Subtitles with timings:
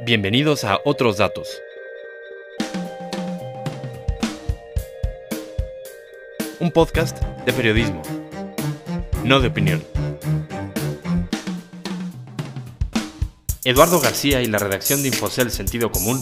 [0.00, 1.62] Bienvenidos a Otros Datos.
[6.60, 7.16] Un podcast
[7.46, 8.02] de periodismo,
[9.24, 9.82] no de opinión.
[13.64, 16.20] Eduardo García y la redacción de Infocel Sentido Común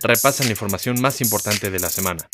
[0.00, 2.28] repasan la información más importante de la semana.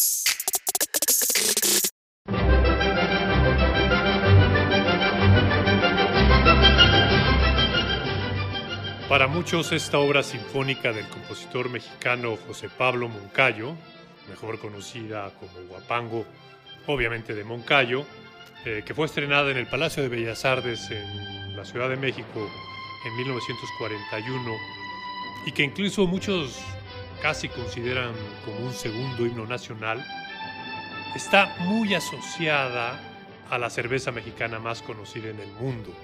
[9.15, 13.77] Para muchos esta obra sinfónica del compositor mexicano José Pablo Moncayo,
[14.29, 16.27] mejor conocida como Guapango,
[16.88, 18.05] obviamente de Moncayo,
[18.65, 22.51] eh, que fue estrenada en el Palacio de Bellas Artes en la Ciudad de México
[23.07, 24.52] en 1941
[25.46, 26.59] y que incluso muchos
[27.23, 30.05] casi consideran como un segundo himno nacional,
[31.15, 32.99] está muy asociada
[33.49, 35.95] a la cerveza mexicana más conocida en el mundo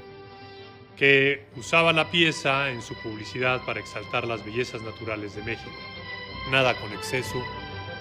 [1.01, 5.71] que usaba la pieza en su publicidad para exaltar las bellezas naturales de México.
[6.51, 7.43] Nada con exceso,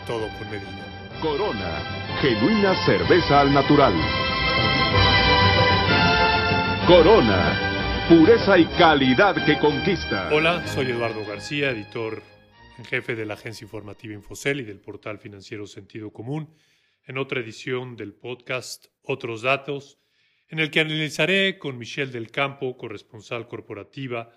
[0.05, 1.17] todo con medida.
[1.21, 3.93] Corona, genuina cerveza al natural.
[6.87, 10.27] Corona, pureza y calidad que conquista.
[10.33, 12.21] Hola, soy Eduardo García, editor
[12.77, 16.53] en jefe de la agencia informativa Infocel y del portal financiero Sentido Común,
[17.05, 19.99] en otra edición del podcast Otros Datos
[20.49, 24.31] en el que analizaré con Michelle del Campo, corresponsal corporativa,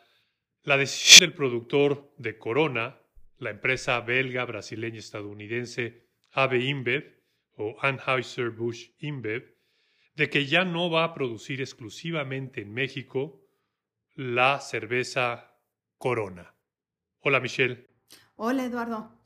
[0.62, 3.00] la decisión del productor de Corona,
[3.38, 7.18] la empresa belga, brasileña, estadounidense AB InBev
[7.56, 9.56] o Anheuser-Busch InBev,
[10.14, 13.42] de que ya no va a producir exclusivamente en México
[14.14, 15.56] la cerveza
[15.96, 16.54] Corona.
[17.20, 17.88] Hola Michelle.
[18.36, 19.18] Hola Eduardo.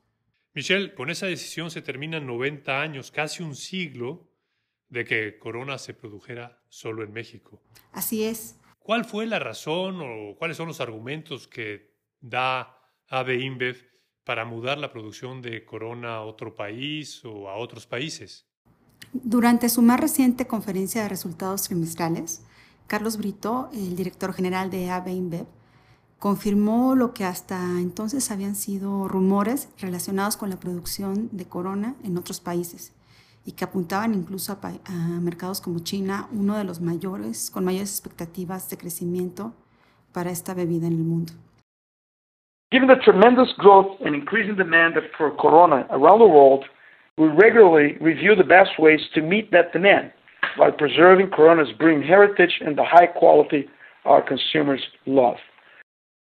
[0.55, 4.26] Michelle, con esa decisión se terminan 90 años, casi un siglo,
[4.89, 7.61] de que Corona se produjera solo en México.
[7.93, 8.59] Así es.
[8.79, 12.79] ¿Cuál fue la razón o cuáles son los argumentos que da
[13.09, 13.77] AB InBev
[14.25, 18.47] para mudar la producción de Corona a otro país o a otros países?
[19.13, 22.45] Durante su más reciente conferencia de resultados trimestrales,
[22.87, 25.47] Carlos Brito, el director general de AB InBev,
[26.19, 32.17] confirmó lo que hasta entonces habían sido rumores relacionados con la producción de Corona en
[32.17, 32.96] otros países
[33.47, 37.91] y que apuntaban incluso a, a, mercados como China, uno de los mayores, con mayores
[37.93, 39.55] expectativas de crecimiento
[40.13, 41.33] para esta bebida en el mundo.
[42.73, 46.65] Given the tremendous growth and increasing demand for Corona around the world,
[47.17, 50.13] we regularly review the best ways to meet that demand
[50.57, 53.69] while preserving Corona's brewing heritage and the high quality
[54.05, 55.37] our consumers love.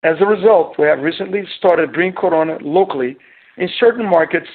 [0.03, 3.15] As a result, we have recently started brewing Corona locally
[3.57, 4.47] in certain markets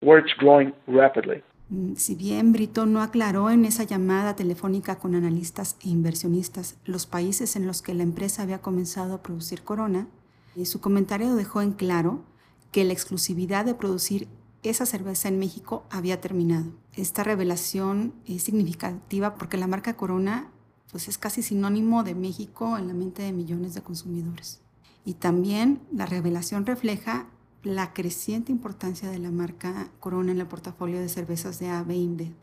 [0.00, 1.42] where it's growing rapidly.
[1.70, 7.06] Mm, si bien Brito no aclaró en esa llamada telefónica con analistas e inversionistas los
[7.06, 10.08] países en los que la empresa había comenzado a producir Corona,
[10.56, 12.22] eh, su comentario dejó en claro
[12.70, 14.28] que la exclusividad de producir
[14.62, 16.72] esa cerveza en México había terminado.
[16.94, 20.50] Esta revelación es significativa porque la marca Corona
[20.90, 24.60] pues, es casi sinónimo de México en la mente de millones de consumidores.
[25.04, 27.26] Y también la revelación refleja
[27.64, 32.34] la creciente importancia de la marca Corona en el portafolio de cervezas de AB InBev,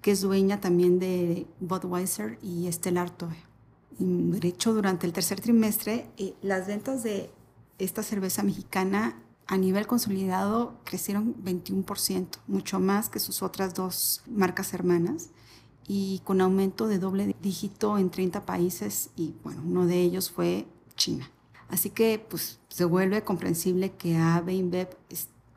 [0.00, 3.36] que es dueña también de Budweiser y Stella Artois.
[3.98, 7.30] De hecho, durante el tercer trimestre, eh, las ventas de
[7.78, 14.72] esta cerveza mexicana a nivel consolidado crecieron 21%, mucho más que sus otras dos marcas
[14.72, 15.30] hermanas
[15.88, 20.68] y con aumento de doble dígito en 30 países y bueno, uno de ellos fue
[20.94, 21.28] China.
[21.70, 24.88] Así que pues se vuelve comprensible que AB InBev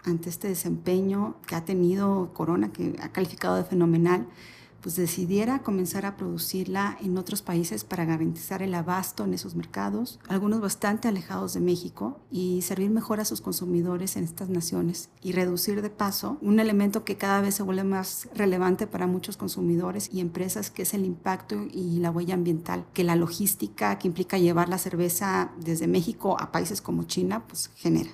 [0.04, 4.28] ante este desempeño que ha tenido Corona, que ha calificado de fenomenal,
[4.84, 10.20] pues decidiera comenzar a producirla en otros países para garantizar el abasto en esos mercados,
[10.28, 15.32] algunos bastante alejados de México, y servir mejor a sus consumidores en estas naciones y
[15.32, 20.10] reducir de paso un elemento que cada vez se vuelve más relevante para muchos consumidores
[20.12, 24.38] y empresas, que es el impacto y la huella ambiental, que la logística que implica
[24.38, 28.12] llevar la cerveza desde México a países como China, pues genera.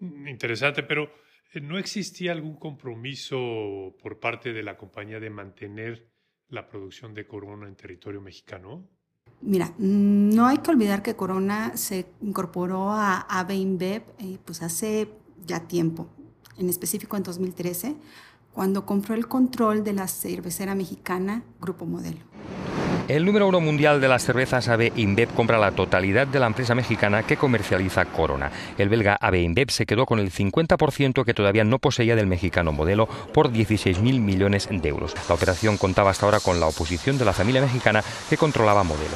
[0.00, 1.08] Interesante, pero
[1.60, 6.10] ¿No existía algún compromiso por parte de la compañía de mantener
[6.48, 8.86] la producción de Corona en territorio mexicano?
[9.40, 15.08] Mira, no hay que olvidar que Corona se incorporó a AB InBev eh, pues hace
[15.46, 16.08] ya tiempo,
[16.58, 17.96] en específico en 2013,
[18.52, 22.20] cuando compró el control de la cervecera mexicana Grupo Modelo.
[23.08, 26.74] El número uno mundial de las cervezas AB InBev compra la totalidad de la empresa
[26.74, 28.50] mexicana que comercializa Corona.
[28.78, 32.72] El belga AB InBev se quedó con el 50% que todavía no poseía del mexicano
[32.72, 35.14] modelo por 16.000 millones de euros.
[35.28, 39.14] La operación contaba hasta ahora con la oposición de la familia mexicana que controlaba modelo.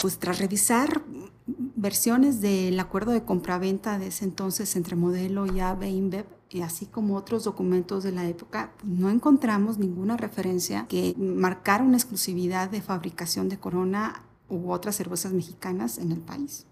[0.00, 1.02] Pues tras revisar
[1.46, 6.24] versiones del acuerdo de compraventa de ese entonces entre Modelo y AB InBev,
[6.60, 12.68] así como otros documentos de la época, no encontramos ninguna referencia que marcara una exclusividad
[12.68, 16.66] de fabricación de Corona u otras cervezas mexicanas en el país.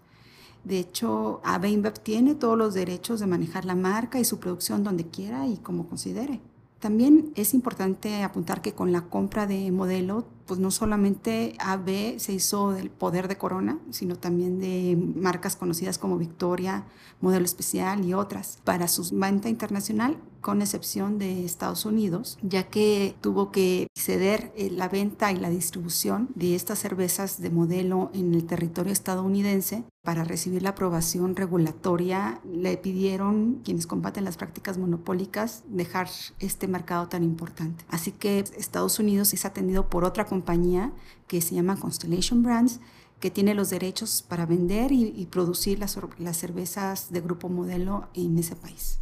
[0.63, 5.07] De hecho, AB tiene todos los derechos de manejar la marca y su producción donde
[5.07, 6.41] quiera y como considere.
[6.81, 12.33] También es importante apuntar que con la compra de modelo, pues no solamente AB se
[12.33, 16.85] hizo del poder de Corona, sino también de marcas conocidas como Victoria,
[17.21, 18.57] Modelo Especial y otras.
[18.63, 24.69] Para su venta internacional, con excepción de Estados Unidos, ya que tuvo que ceder eh,
[24.71, 30.23] la venta y la distribución de estas cervezas de modelo en el territorio estadounidense para
[30.23, 36.09] recibir la aprobación regulatoria, le pidieron quienes combaten las prácticas monopólicas dejar
[36.39, 37.85] este mercado tan importante.
[37.89, 40.91] Así que Estados Unidos es atendido por otra compañía
[41.27, 42.79] que se llama Constellation Brands,
[43.19, 48.37] que tiene los derechos para vender y, producir las, las cervezas de grupo modelo en
[48.39, 48.99] ese país.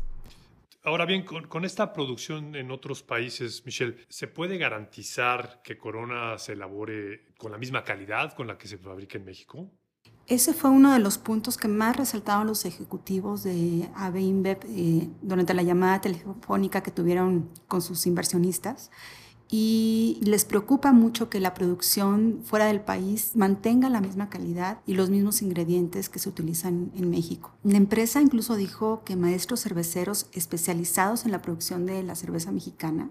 [0.83, 6.53] Ahora bien, con, esta producción en otros países, Michelle, ¿se puede garantizar que Corona se
[6.53, 9.69] elabore con la misma calidad con la que se fabrica en México?
[10.25, 15.09] Ese fue uno de los puntos que más resaltaban los ejecutivos de AB InBev eh,
[15.21, 18.89] durante la llamada telefónica que tuvieron con sus inversionistas.
[19.51, 24.93] Y les preocupa mucho que la producción fuera del país mantenga la misma calidad y
[24.93, 27.51] los mismos ingredientes que se utilizan en México.
[27.63, 33.09] La empresa incluso dijo que maestros cerveceros especializados en la producción de la cerveza mexicana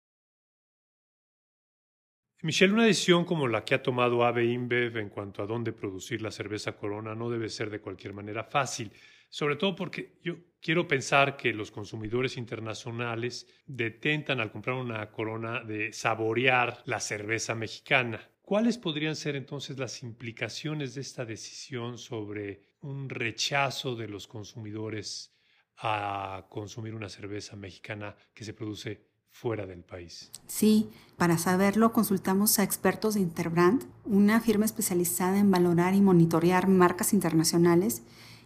[2.42, 6.20] Michelle, una decisión como la que ha tomado AB InBev en cuanto a dónde producir
[6.20, 8.92] la cerveza Corona no debe ser de cualquier manera fácil,
[9.30, 15.64] sobre todo porque yo quiero pensar que los consumidores internacionales detentan al comprar una Corona
[15.64, 18.30] de saborear la cerveza mexicana.
[18.42, 25.34] ¿Cuáles podrían ser entonces las implicaciones de esta decisión sobre un rechazo de los consumidores
[25.78, 30.30] a consumir una cerveza mexicana que se produce fuera del país.
[30.46, 30.88] Sí,
[31.18, 37.12] para saberlo consultamos a expertos de Interbrand, una firma especializada en valorar y monitorear marcas
[37.12, 38.02] internacionales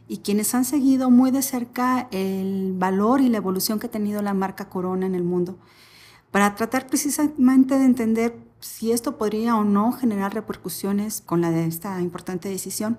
[0.08, 4.20] y quienes han seguido muy de cerca el valor y la evolución que ha tenido
[4.20, 5.58] la marca Corona en el mundo,
[6.32, 11.66] para tratar precisamente de entender si esto podría o no generar repercusiones con la de
[11.66, 12.98] esta importante decisión.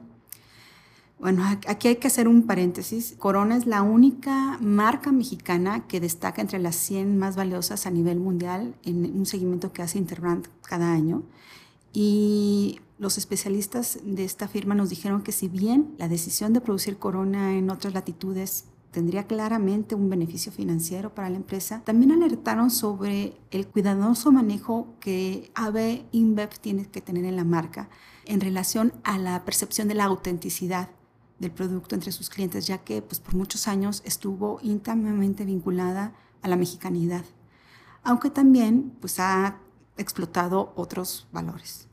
[1.22, 3.16] Bueno, aquí hay que hacer un paréntesis.
[3.20, 8.20] Corona es la única marca mexicana que destaca entre las 100 más valiosas a nivel
[8.20, 11.22] mundial en un seguimiento que hace Interbrand cada año.
[11.94, 16.98] Y los especialistas de esta firma nos dijeron que si bien la decisión de producir
[16.98, 23.38] Corona en otras latitudes tendría claramente un beneficio financiero para la empresa, también alertaron sobre
[23.52, 27.90] el cuidadoso manejo que AB InBev tiene que tener en la marca
[28.26, 30.90] en relación a la percepción de la autenticidad
[31.42, 36.48] del producto entre sus clientes, ya que pues, por muchos años estuvo íntimamente vinculada a
[36.48, 37.26] la mexicanidad,
[38.04, 39.60] aunque también pues, ha
[39.98, 41.90] explotado otros valores.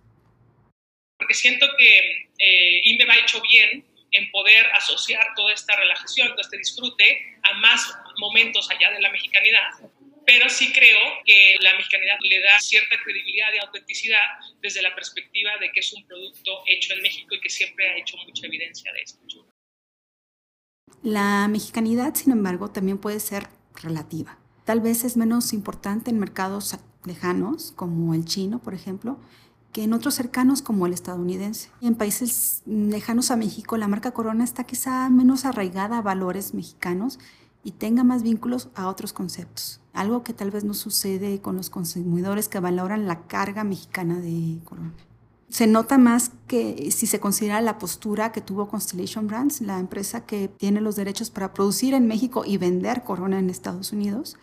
[1.19, 6.59] Porque siento que eh, ha hecho bien en poder asociar toda esta relajación, todo este
[6.59, 9.88] disfrute a más momentos allá de la mexicanidad
[10.29, 14.21] pero sí creo que la mexicanidad le da cierta credibilidad y autenticidad
[14.61, 17.97] desde la perspectiva de que es un producto hecho en México y que siempre ha
[17.97, 19.19] hecho mucha evidencia de esto.
[21.03, 23.45] La mexicanidad, sin embargo, también puede ser
[23.83, 24.39] relativa.
[24.67, 29.19] Tal vez es menos importante en mercados lejanos, como el chino, por ejemplo,
[29.73, 31.71] que en otros cercanos como el estadounidense.
[31.81, 37.19] En países lejanos a México, la marca Corona está quizá menos arraigada a valores mexicanos
[37.65, 39.81] y tenga más vínculos a otros conceptos.
[39.99, 44.61] Algo que tal vez no sucede con los consumidores que valoran la carga mexicana de
[44.65, 44.95] Corona.
[45.49, 50.25] Se nota más que si se considera la postura que tuvo Constellation Brands, la empresa
[50.25, 54.37] que tiene los derechos para producir en México y vender Corona en Estados Unidos,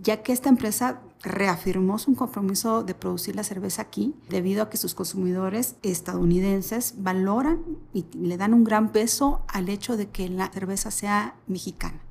[0.00, 4.78] ya que esta empresa reafirmó su compromiso de producir la cerveza aquí debido a que
[4.78, 7.60] sus consumidores estadounidenses valoran
[7.92, 12.05] y le dan un gran peso al hecho de que la cerveza sea mexicana.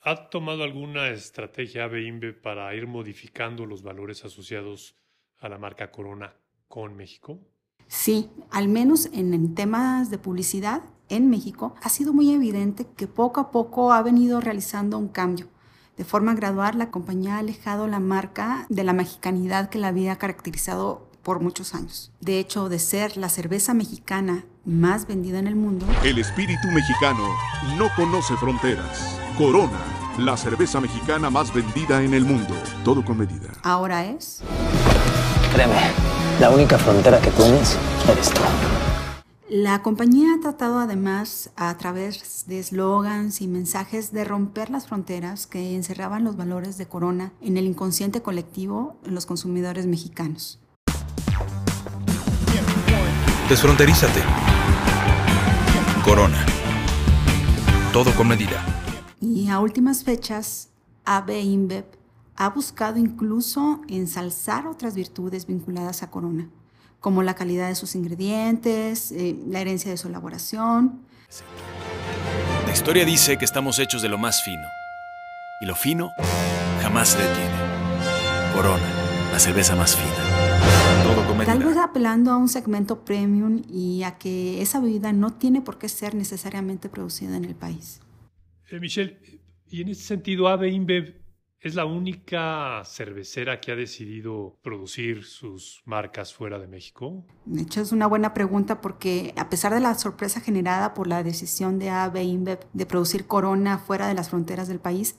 [0.00, 4.96] ¿Ha tomado alguna estrategia AB para ir modificando los valores asociados
[5.40, 6.34] a la marca Corona
[6.68, 7.40] con México?
[7.88, 13.40] Sí, al menos en, temas de publicidad en México ha sido muy evidente que poco
[13.40, 15.48] a poco ha venido realizando un cambio.
[15.96, 20.16] De forma gradual, la compañía ha alejado la marca de la mexicanidad que la había
[20.16, 22.10] caracterizado por muchos años.
[22.22, 27.22] De hecho, de ser la cerveza mexicana más vendida en el mundo, el espíritu mexicano
[27.76, 29.20] no conoce fronteras.
[29.36, 29.78] Corona,
[30.16, 32.54] la cerveza mexicana más vendida en el mundo.
[32.82, 33.52] Todo con medida.
[33.62, 34.40] Ahora es...
[35.52, 35.74] Créeme,
[36.40, 37.76] la única frontera que tienes
[38.10, 38.40] eres tú.
[39.50, 45.46] La compañía ha tratado además a través de eslogans y mensajes de romper las fronteras
[45.46, 50.58] que encerraban los valores de Corona en el inconsciente colectivo en los consumidores mexicanos.
[53.48, 54.20] Desfronterízate.
[56.04, 56.44] Corona.
[57.94, 58.62] Todo con medida.
[59.20, 60.68] Y a últimas fechas,
[61.06, 61.86] AB InBev
[62.36, 66.50] ha buscado incluso ensalzar otras virtudes vinculadas a Corona
[67.00, 71.06] como la calidad de sus ingredientes, eh, la herencia de su elaboración.
[72.66, 74.66] La historia dice que estamos hechos de lo más fino.
[75.62, 76.10] Y lo fino
[76.82, 77.56] jamás se detiene.
[78.54, 78.88] Corona,
[79.32, 80.77] la cerveza más fina.
[81.46, 85.78] Tal vez apelando a un segmento premium y a que esa bebida no tiene por
[85.78, 88.00] qué ser necesariamente producida en el país.
[88.70, 89.18] Eh, Michelle,
[89.70, 91.14] y en ese sentido, AB InBev
[91.60, 97.24] es la única cervecera que ha decidido producir sus marcas fuera de México.
[97.46, 101.22] De hecho, es una buena pregunta porque a pesar de la sorpresa generada por la
[101.22, 105.16] decisión de AB InBev de producir Corona fuera de las fronteras del país,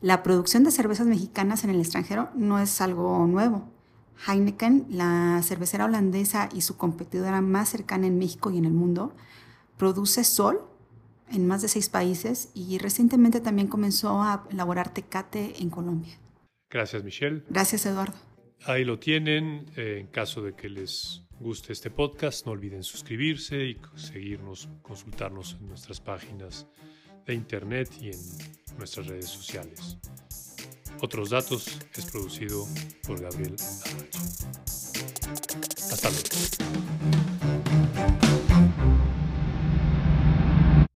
[0.00, 3.71] la producción de cervezas mexicanas en el extranjero no es algo nuevo.
[4.26, 9.14] Heineken, la cervecera holandesa y su competidora más cercana en México y en el mundo,
[9.76, 10.60] produce Sol,
[11.30, 16.18] en más de seis países y recientemente también comenzó a elaborar tecate en Colombia.
[16.70, 17.42] Gracias, Michelle.
[17.48, 18.14] Gracias, Eduardo.
[18.64, 19.66] Ahí lo tienen.
[19.76, 25.56] Eh, en caso de que les guste este podcast, no olviden suscribirse y seguirnos, consultarnos
[25.60, 26.66] en nuestras páginas
[27.26, 29.98] de internet y en nuestras redes sociales.
[31.02, 31.66] Otros datos
[31.96, 32.64] es producido
[33.04, 33.56] por Gabriel
[35.90, 37.31] Hasta luego.